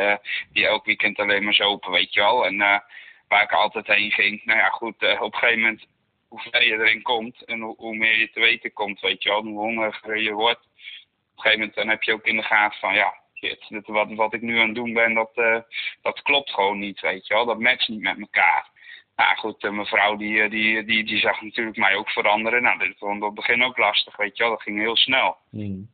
[0.52, 2.46] die elk weekend alleen maar zopen, weet je wel.
[2.46, 2.58] En
[3.28, 4.46] waar ik altijd heen ging.
[4.46, 5.86] Nou ja, goed, op een gegeven moment,
[6.28, 9.44] hoe verder je erin komt en hoe, meer je te weten komt, weet je wel,
[9.44, 12.80] hoe hongeriger je wordt op een gegeven moment dan heb je ook in de gaten
[12.80, 15.32] van ja, shit, wat, wat ik nu aan het doen ben, dat,
[16.02, 17.46] dat klopt gewoon niet, weet je wel.
[17.46, 18.70] Dat matcht niet met elkaar.
[19.20, 22.62] Nou goed, eh, mijn vrouw die, eh, die, die, die zag natuurlijk mij ook veranderen.
[22.62, 24.52] Nou, dit vond ik op het begin ook lastig, weet je wel.
[24.52, 25.38] Dat ging heel snel.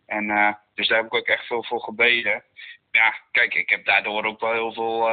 [0.05, 2.43] En eh, dus daar heb ik ook echt veel voor gebeden.
[2.91, 5.09] Ja, kijk, ik heb daardoor ook wel heel veel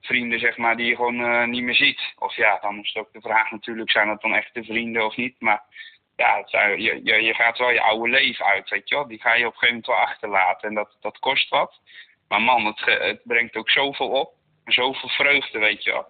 [0.00, 2.00] vrienden, zeg maar, die je gewoon niet meer ziet.
[2.18, 5.16] Of ja, dan is het ook de vraag natuurlijk, zijn dat dan echte vrienden of
[5.16, 5.40] niet?
[5.40, 5.62] Maar
[6.16, 9.06] ja, zijn, je, je, je gaat wel je oude leven uit, weet je wel.
[9.06, 11.80] Die ga je op een gegeven moment wel achterlaten en dat, dat kost wat.
[12.28, 14.32] Maar man, het, het brengt ook zoveel op.
[14.64, 16.06] Zoveel vreugde, weet je wel.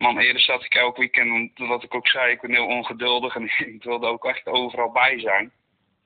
[0.00, 3.44] Man, eerder zat ik elk weekend, wat ik ook zei, ik ben heel ongeduldig en
[3.74, 5.52] ik wilde ook echt overal bij zijn.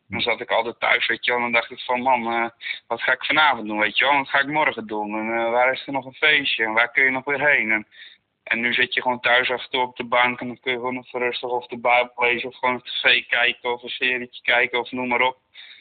[0.09, 2.49] Dan zat ik altijd thuis, weet je wel, en dan dacht ik van man, eh,
[2.87, 5.51] wat ga ik vanavond doen, weet je wel, wat ga ik morgen doen en eh,
[5.51, 7.87] waar is er nog een feestje en waar kun je nog weer heen.
[8.43, 10.73] En, nu zit je gewoon thuis af en toe op de bank en dan kun
[10.73, 13.89] je gewoon even rustig of de Bijbel lezen of gewoon een tv kijken of een
[13.89, 15.39] serietje kijken of noem maar op.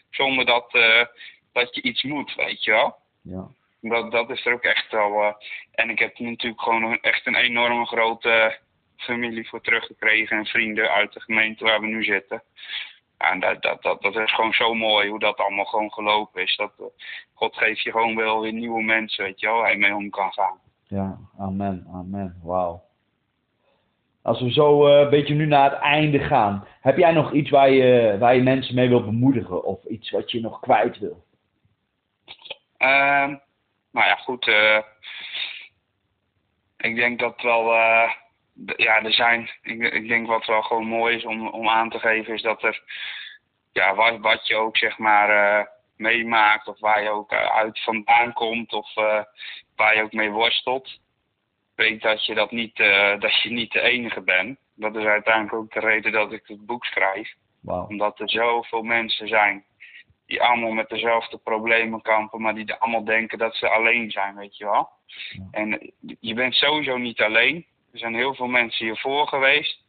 [0.09, 1.05] Zonder dat, eh,
[1.53, 2.95] dat je iets moet, weet je wel.
[3.21, 3.47] Ja.
[3.89, 5.23] Dat, dat is er ook echt wel.
[5.23, 5.33] eh,
[5.71, 8.57] en ik heb natuurlijk gewoon echt een enorme grote
[8.97, 12.43] familie voor teruggekregen en vrienden uit de gemeente waar we nu zitten.
[13.17, 16.55] En dat, dat, dat, dat is gewoon zo mooi hoe dat allemaal gewoon gelopen is.
[16.55, 16.85] Dat, eh,
[17.33, 20.09] God geeft je gewoon wel weer nieuwe mensen, weet je wel, waar je mee om
[20.09, 20.59] kan gaan.
[20.87, 22.39] Ja, amen, amen.
[22.43, 22.83] Wauw.
[24.21, 27.49] Als we zo eh, een beetje nu naar het einde gaan, heb jij nog iets
[27.49, 29.63] waar je, waar je mensen mee wil bemoedigen?
[29.63, 31.23] Of iets wat je nog kwijt wil?
[32.77, 33.35] Ehm,
[33.93, 34.47] nou ja, goed.
[34.47, 34.79] eh,
[36.77, 37.73] ik denk dat wel.
[37.73, 38.11] eh,
[38.75, 39.49] ja, er zijn.
[39.61, 42.63] Ik, ik denk wat wel gewoon mooi is om, om aan te geven, is dat
[42.63, 42.81] er.
[43.71, 45.65] Ja, wat, wat je ook zeg maar eh,
[45.97, 48.93] meemaakt, of waar je ook uit vandaan komt, of
[49.75, 50.99] waar je ook mee worstelt.
[51.75, 52.77] Weet dat je dat niet,
[53.19, 54.59] dat je niet de enige bent.
[54.75, 57.33] Dat is uiteindelijk ook de reden dat ik het boek schrijf
[57.87, 59.65] omdat er zoveel mensen zijn
[60.25, 64.57] die allemaal met dezelfde problemen kampen, maar die allemaal denken dat ze alleen zijn, weet
[64.57, 64.89] je wel.
[65.05, 65.47] Ja.
[65.51, 67.65] En je bent sowieso niet alleen.
[67.91, 69.83] Er zijn heel veel mensen hiervoor geweest.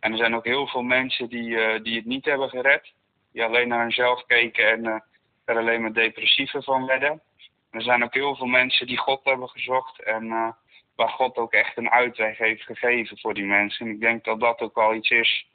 [0.00, 2.92] En er zijn ook heel veel mensen die, eh, die het niet hebben gered.
[3.32, 5.00] Die alleen naar hunzelf keken en eh,
[5.44, 7.22] er alleen maar depressiever van werden.
[7.70, 10.48] Er zijn ook heel veel mensen die God hebben gezocht en eh,
[10.96, 13.86] waar God ook echt een uitweg heeft gegeven voor die mensen.
[13.86, 15.48] En ik denk dat dat ook wel iets is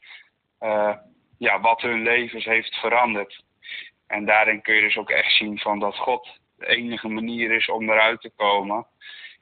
[1.37, 3.43] ja, wat hun levens heeft veranderd.
[4.07, 7.69] En daarin kun je dus ook echt zien van dat God de enige manier is
[7.69, 8.85] om eruit te komen.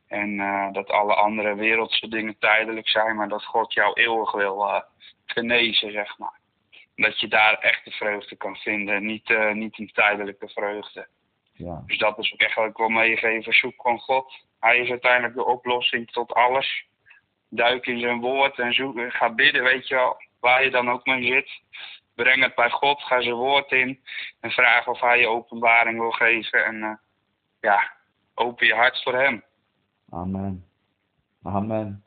[0.08, 4.67] En eh, dat alle andere wereldse dingen tijdelijk zijn, maar dat God jou eeuwig wil
[4.67, 4.82] eh,
[5.26, 6.39] genezen, zeg maar.
[6.95, 11.08] Dat je daar echt de vreugde kan vinden, niet, eh, niet een tijdelijke vreugde.
[11.54, 11.84] Ja.
[11.86, 13.54] Dus dat is ook echt wat ik wil meegeven.
[13.54, 14.34] Zoek van God.
[14.60, 16.86] Hij is uiteindelijk de oplossing tot alles.
[17.49, 21.06] Duik in zijn woord en zoek, ga bidden, weet je wel, waar je dan ook
[21.06, 21.49] mee zit.
[22.15, 23.99] Breng het bij God, ga zijn woord in
[24.39, 26.65] en vraag of hij je openbaring wil geven.
[26.65, 26.93] En eh,
[27.60, 27.91] ja,
[28.34, 29.43] open je hart voor hem.
[30.10, 30.65] Amen.
[31.43, 32.04] Amen.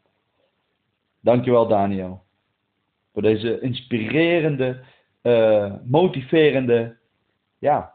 [1.21, 2.25] Dankjewel Daniel.
[3.12, 4.85] Voor deze inspirerende,
[5.23, 6.97] eh, motiverende
[7.59, 7.95] ja,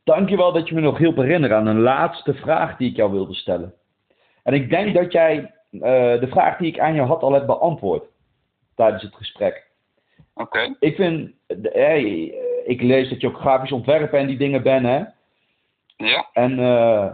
[0.03, 3.33] Dankjewel dat je me nog hielp herinneren aan een laatste vraag die ik jou wilde
[3.33, 3.73] stellen.
[4.43, 8.05] En ik denk dat jij de vraag die ik aan jou had al hebt beantwoord
[8.75, 9.67] tijdens het gesprek.
[10.33, 12.33] Oké, Ik vind, hey,
[12.65, 15.03] ik lees dat je ook grafisch ontwerper en die dingen bent, hè?
[15.97, 17.11] Ja, En eh,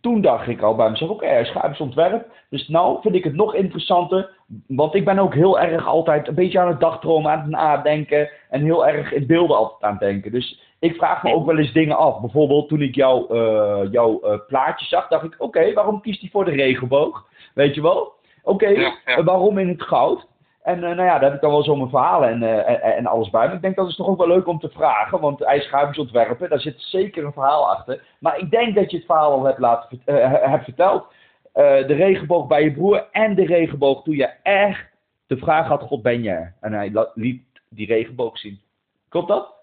[0.00, 2.26] toen dacht ik al bij mezelf, oké, is grafisch ontwerp.
[2.50, 4.30] Dus nou vind ik het nog interessanter.
[4.66, 8.30] Want ik ben ook heel erg altijd een beetje aan het dagdromen, aan het nadenken.
[8.50, 10.32] En heel erg in beelden altijd aan het denken.
[10.32, 12.20] Dus ik vraag me ook wel eens dingen af.
[12.20, 16.30] Bijvoorbeeld toen ik jouw eh, jouw eh, plaatje zag, dacht ik, oké, waarom kiest hij
[16.30, 17.26] voor de regenboog?
[17.54, 18.12] Weet je wel?
[18.42, 19.24] Oké, Ja, ja.
[19.24, 20.26] waarom in het goud?
[20.66, 22.96] En eh, nou ja, daar heb ik dan wel zo mijn verhalen en, eh, en,
[22.96, 23.46] en alles bij.
[23.46, 25.20] Maar ik denk dat is toch ook wel leuk om te vragen.
[25.20, 28.04] Want hij is grafisch ontwerpen, daar zit zeker een verhaal achter.
[28.18, 31.14] Maar ik denk dat je het verhaal al hebt, laten, eh, hebt verteld.
[31.52, 34.86] de regenboog bij je broer en de regenboog toen je echt
[35.26, 36.50] de vraag had, God ben je?
[36.60, 38.60] En hij liet die regenboog zien.
[39.08, 39.54] Klopt dat?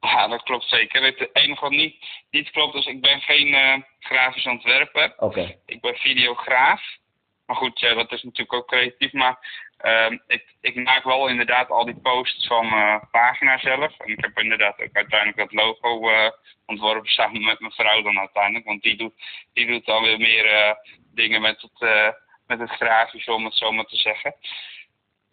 [0.00, 1.04] Ja, dat klopt zeker.
[1.04, 1.96] Het enige wat niet,
[2.30, 5.14] niet klopt is, ik ben geen grafisch ontwerper.
[5.16, 5.54] Oké.
[5.66, 6.82] Ik ben videograaf.
[7.46, 9.12] Maar goed, ja, dat is natuurlijk ook creatief.
[9.12, 9.38] Maar
[9.78, 13.98] ehm, ik, ik maak wel inderdaad al die posts van mijn pagina zelf.
[13.98, 16.30] En ik heb inderdaad ook uiteindelijk dat logo eh,
[16.66, 18.64] ontworpen samen met mijn vrouw dan uiteindelijk.
[18.64, 19.14] Want die doet,
[19.52, 20.74] die doet dan weer meer eh,
[21.14, 22.08] dingen met het, eh,
[22.46, 24.34] met het grafische, om het zo maar te zeggen.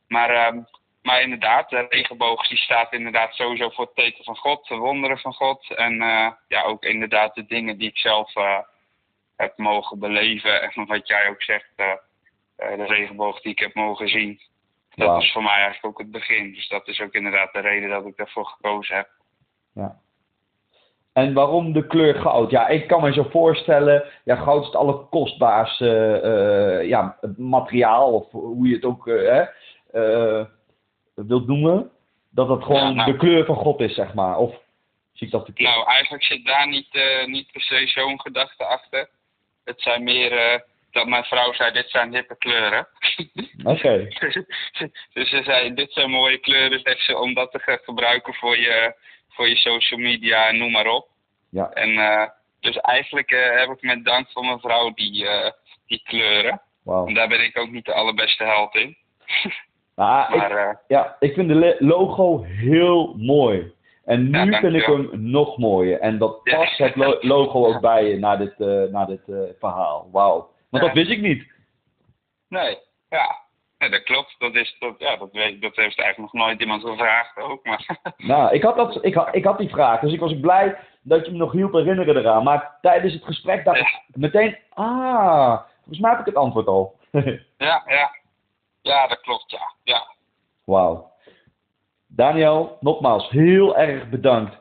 [0.08, 0.60] Maar, ehm,
[1.02, 5.20] maar inderdaad, de regenboog die staat inderdaad sowieso voor het teken van God, de wonderen
[5.20, 5.76] van God.
[5.76, 8.60] En eh, ja, ook inderdaad de dingen die ik zelf eh,
[9.38, 10.62] heb mogen beleven.
[10.62, 11.98] En wat jij ook zegt, eh, eh,
[12.78, 14.40] de regenboog die ik heb mogen zien.
[14.96, 16.54] Dat is voor mij eigenlijk ook het begin.
[16.54, 19.10] Dus dat is ook inderdaad de reden dat ik daarvoor gekozen heb.
[19.74, 20.02] Ja.
[21.14, 22.52] En waarom de kleur goud?
[22.52, 28.32] Ja, ik kan me zo voorstellen, ja, goud is het allerkostbaarste eh, ja, materiaal, of
[28.32, 29.40] hoe je het ook eh,
[29.92, 30.46] eh,
[31.16, 31.92] wilt noemen.
[32.30, 33.12] Dat het gewoon Ja, nou.
[33.12, 34.38] de kleur van God is, zeg maar.
[34.38, 34.52] Of
[35.14, 35.70] zie ik dat verkeerd?
[35.70, 39.10] Nou, eigenlijk zit daar niet, eh, niet per se zo'n gedachte achter.
[39.64, 40.60] Het zijn meer eh,
[40.94, 42.88] dat mijn vrouw zei, dit zijn hippe kleuren.
[43.64, 44.08] Oké,
[45.14, 48.58] dus ze zei, dit zijn mooie kleuren, zegt ze, om dat te gaan gebruiken voor
[48.58, 48.96] je,
[49.30, 51.08] voor je social media en noem maar op.
[51.50, 51.70] ja.
[51.70, 52.28] En eh,
[52.60, 55.52] dus eigenlijk eh, heb ik met dank van mijn vrouw die, eh,
[55.88, 56.62] die kleuren.
[56.84, 57.08] Wauw.
[57.08, 58.96] En daar ben ik ook niet de allerbeste held in.
[59.96, 63.74] Nou, Maar ik, ja, ik vind de logo heel mooi.
[64.06, 66.00] En nu Ja, vind ik hem nog mooier.
[66.00, 66.56] En dat Ja.
[66.58, 68.58] past het lo- logo ook bij je na dit,
[68.92, 69.22] na dit
[69.60, 70.10] verhaal.
[70.12, 70.50] Wauw.
[70.74, 71.52] Want dat wist ik niet.
[72.48, 72.78] nee,
[73.10, 73.42] ja.
[73.78, 74.36] Dat klopt.
[74.38, 77.66] Dat, is, dat, ja, dat, weet, dat heeft eigenlijk nog nooit iemand gevraagd ook.
[77.66, 80.78] Maar Nou, ik had, dat, ik, had, ik had die vraag, dus ik was blij
[81.02, 82.44] dat je me nog hielp herinneren eraan.
[82.44, 87.00] Maar tijdens het gesprek dacht ik meteen, ah, volgens mij heb ik het antwoord al.
[87.58, 88.16] ja, ja.
[88.82, 89.74] Ja, dat klopt, ja.
[89.84, 90.08] ja.
[90.64, 91.12] Wauw.
[92.08, 94.58] Daniel, nogmaals, heel erg bedankt.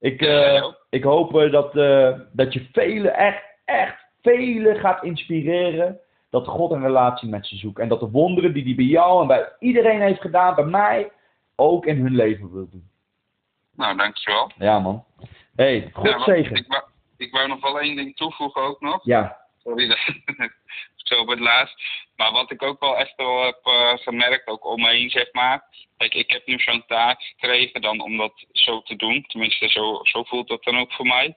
[0.00, 6.00] Ik, eh, ik hoop eh, dat, eh, dat je velen, echt, echt velen gaat inspireren.
[6.30, 7.78] Dat God een relatie met ze zoekt.
[7.78, 11.10] En dat de wonderen die hij bij jou en bij iedereen heeft gedaan, bij mij,
[11.56, 12.90] ook in hun leven wil doen.
[13.76, 14.50] Nou, dankjewel.
[14.58, 15.04] Ja, man.
[15.56, 16.56] hey, God Ja, zegen.
[16.56, 16.82] Ik wou,
[17.16, 19.04] ik wou nog wel één ding toevoegen ook nog.
[19.04, 19.98] Ja, Sorry, dat
[21.08, 21.74] zo op het laatst.
[22.16, 25.32] Maar wat ik ook wel echt wel heb eh, gemerkt, ook om me heen, zeg
[25.32, 25.64] maar.
[25.96, 29.24] Kijk, ik heb nu zo'n taak gekregen dan om dat zo te doen.
[29.26, 31.36] Tenminste, zo, zo voelt dat dan ook voor mij.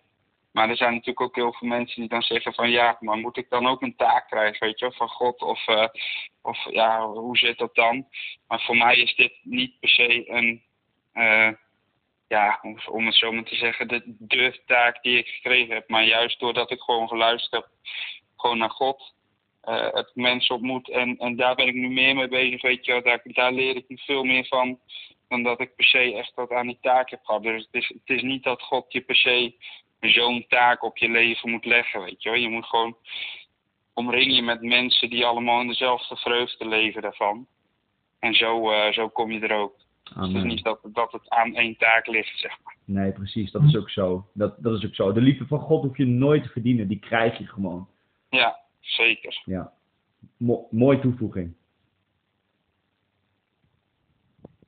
[0.52, 3.38] Maar er zijn natuurlijk ook heel veel mensen die dan zeggen van ja, maar moet
[3.38, 5.42] ik dan ook een taak krijgen, weet je van God?
[5.42, 5.88] Of, eh,
[6.42, 8.08] of ja, hoe zit dat dan?
[8.48, 10.64] Maar voor mij is dit niet per se een,
[11.14, 11.52] eh,
[12.28, 12.60] ja,
[12.92, 15.90] om, het zo maar te zeggen, de, de taak die ik gekregen heb.
[15.90, 17.70] Maar juist doordat ik gewoon geluisterd heb
[18.38, 19.14] gewoon naar God.
[19.62, 20.90] eh het mensen ontmoet.
[20.90, 23.02] En, en daar ben ik nu meer mee bezig, weet je.
[23.02, 24.80] Daar, daar leer ik nu veel meer van
[25.28, 27.44] dan dat ik per se echt wat aan die taak heb gehad.
[27.44, 29.56] Dus het is, het is niet dat God je per se
[30.00, 32.40] zo'n taak op je leven moet leggen, weet je wel.
[32.40, 32.98] Je moet gewoon
[33.94, 37.48] omring je met mensen die allemaal in dezelfde vreugde leven daarvan.
[38.20, 39.76] En zo, eh, zo kom je er ook.
[40.04, 42.76] Dus het is niet dat, dat het aan één taak ligt, zeg maar.
[42.86, 43.52] Nee, precies.
[43.52, 44.28] Dat is ook zo.
[44.34, 45.12] Dat, dat is ook zo.
[45.12, 46.88] De liefde van God hoef je nooit te verdienen.
[46.88, 47.88] Die krijg je gewoon.
[48.30, 49.42] Ja, zeker.
[49.46, 49.74] Ja.
[50.38, 51.56] Mo mooie toevoeging.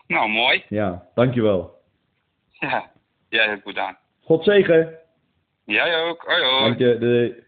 [0.07, 0.63] Nou, mooi.
[0.69, 1.81] Ja, dankjewel.
[2.51, 2.91] Ja,
[3.29, 3.99] jij ook bedankt.
[4.23, 5.00] God zegen.
[5.71, 6.23] Jij ook.
[6.25, 6.63] Hoi hoi.
[6.63, 6.97] Dank je.
[6.99, 7.43] Doei.